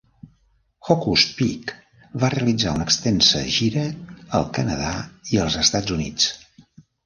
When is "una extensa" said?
2.79-3.43